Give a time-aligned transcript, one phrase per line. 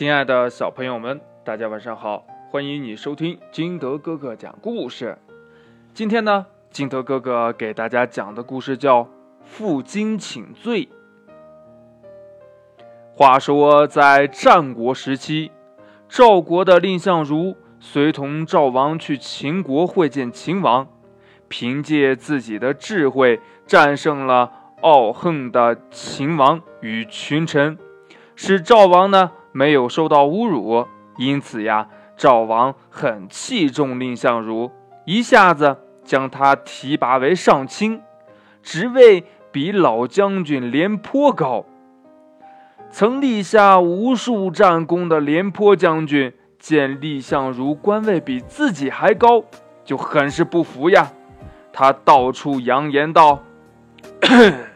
[0.00, 2.24] 亲爱的小朋友们，大家晚上好！
[2.50, 5.18] 欢迎你收听金德哥哥讲故事。
[5.92, 9.04] 今天呢，金德哥哥给大家讲的故事叫
[9.44, 10.86] 《负荆请罪》。
[13.14, 15.50] 话说，在战国时期，
[16.08, 20.88] 赵国的蔺相如随同赵王去秦国会见秦王，
[21.46, 27.76] 凭借自己的智慧战胜了傲横的秦王与群臣，
[28.34, 29.32] 使赵王呢。
[29.52, 30.86] 没有受到侮辱，
[31.16, 34.70] 因此呀，赵王很器重蔺相如，
[35.04, 38.02] 一下子将他提拔为上卿，
[38.62, 41.64] 职位比老将军廉颇高。
[42.90, 49.44] 曾立下无数战功的廉颇将军见蔺相如官位比自己还高，
[49.84, 51.10] 就很是不服呀，
[51.72, 53.40] 他到处扬言道。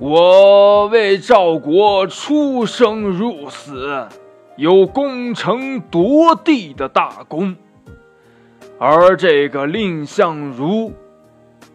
[0.00, 4.06] 我为赵国出生入死，
[4.54, 7.56] 有攻城夺地的大功，
[8.78, 10.92] 而这个蔺相如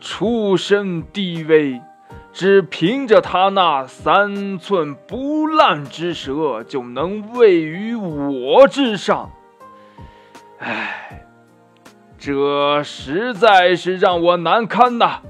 [0.00, 1.80] 出身低微，
[2.32, 9.30] 只凭着他那三寸不烂之舌就能位于我之上。
[10.60, 11.26] 唉，
[12.20, 15.22] 这实在是让我难堪呐！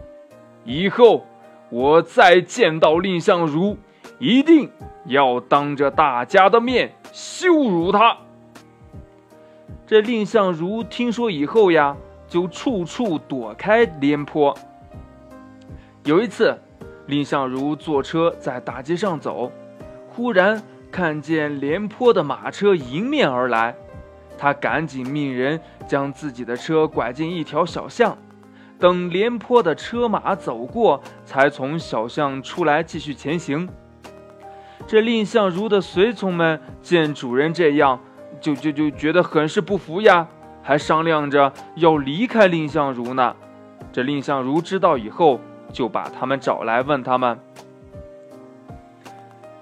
[0.66, 1.24] 以后。
[1.72, 3.78] 我再见到蔺相如，
[4.18, 4.70] 一定
[5.06, 8.14] 要当着大家的面羞辱他。
[9.86, 11.96] 这蔺相如听说以后呀，
[12.28, 14.54] 就处处躲开廉颇。
[16.04, 16.58] 有一次，
[17.06, 19.50] 蔺相如坐车在大街上走，
[20.10, 23.74] 忽然看见廉颇的马车迎面而来，
[24.36, 28.14] 他赶紧命人将自己的车拐进一条小巷。
[28.82, 33.68] 等廉颇的车马走过，才从小巷出来继续前行。
[34.88, 38.00] 这蔺相如的随从们见主人这样，
[38.40, 40.26] 就就就觉得很是不服呀，
[40.64, 43.36] 还商量着要离开蔺相如呢。
[43.92, 45.38] 这蔺相如知道以后，
[45.72, 47.38] 就把他们找来，问他们：“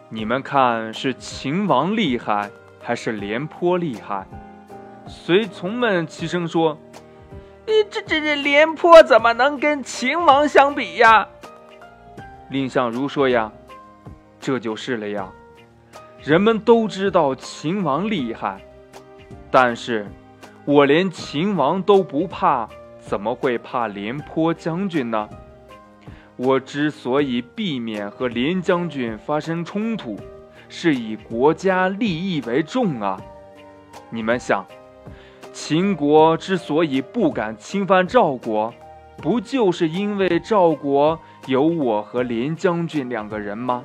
[0.08, 2.48] 你们看是秦王厉害，
[2.80, 4.26] 还是廉颇厉害？”
[5.06, 6.78] 随从们齐声说。
[7.90, 11.26] 这这这廉颇怎么能跟秦王相比呀？
[12.50, 13.50] 蔺相如说呀
[14.40, 15.30] ：“这就是了呀。
[16.22, 18.60] 人们都知道秦王厉害，
[19.50, 20.06] 但是
[20.64, 25.28] 我连秦王都不怕，怎么会怕廉颇将军呢？
[26.36, 30.18] 我之所以避免和廉将军发生冲突，
[30.68, 33.20] 是以国家利益为重啊。
[34.10, 34.64] 你们想。”
[35.52, 38.72] 秦国之所以不敢侵犯赵国，
[39.16, 43.84] 不就是因为赵国有我和廉将军两个人吗？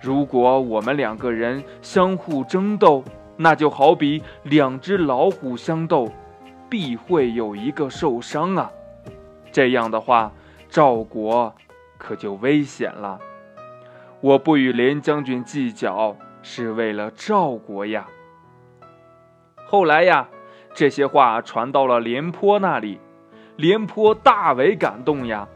[0.00, 3.02] 如果我们两个人相互争斗，
[3.36, 6.08] 那就好比两只老虎相斗，
[6.70, 8.70] 必会有一个受伤啊！
[9.50, 10.32] 这样的话，
[10.68, 11.52] 赵国
[11.98, 13.18] 可就危险了。
[14.20, 18.06] 我不与廉将军计较，是为了赵国呀。
[19.70, 20.26] 后来呀，
[20.72, 22.98] 这些话传到了廉颇那里，
[23.56, 25.46] 廉颇大为感动呀。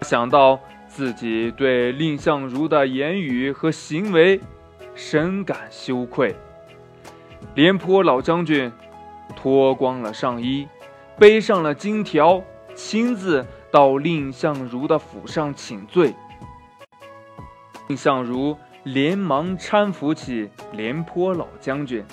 [0.00, 4.40] 想到自己对蔺相如的言语和行为，
[4.96, 6.34] 深感羞愧。
[7.54, 8.72] 廉颇老将军
[9.36, 10.66] 脱光了上衣，
[11.16, 12.42] 背上了金条，
[12.74, 16.12] 亲自到蔺相如的府上请罪。
[17.86, 22.04] 蔺相如连忙搀扶起廉颇老将军。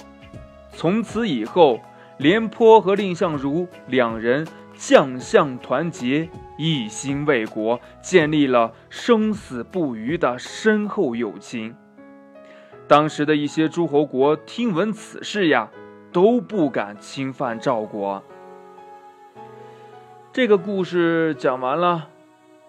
[0.80, 1.82] 从此以后，
[2.20, 11.76] 廉颇和蔺相如两人将相团结，一心为国，建立了生死不渝的深厚友情。
[12.88, 15.70] 当时的一些诸侯国听闻此事呀，
[16.14, 18.24] 都不敢侵犯赵国。
[20.32, 22.08] 这个故事讲完了，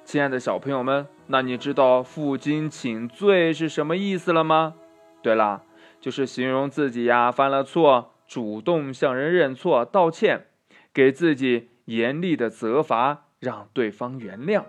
[0.04, 4.74] 亲爱的小朋友们，那你知道“负荆请罪”是什么意思了吗？
[5.22, 5.62] 对了。
[6.00, 10.46] 就是形容自己呀犯了错，主动向人认错道歉，
[10.94, 14.62] 给自己严厉的责罚，让对方原谅。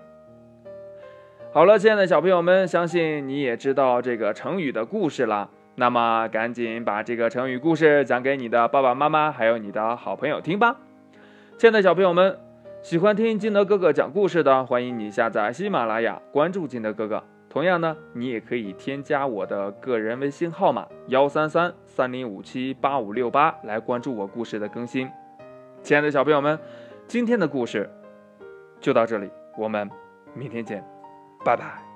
[1.53, 5.49] 好了，亲爱的小朋友们，相信你也知道这个成语的故事了。
[5.75, 10.77] 那么，赶紧把这个成语故事讲给你的爸爸妈妈，还有你的好朋友听吧。
[11.57, 12.37] 亲爱的小朋友们，
[12.81, 17.23] 喜欢听金德哥哥讲故事的，欢迎你下载喜马拉雅，关注金德哥哥。
[17.51, 25.11] 同样呢，你也可以添加我的个人微信号码幺三三三零五七八五六八来关注我故事的更新。
[25.83, 26.57] 亲爱的小朋友们，
[27.09, 27.89] 今天的故事
[28.79, 29.89] 就到这里，我们
[30.33, 30.81] 明天见，
[31.43, 31.90] 拜拜。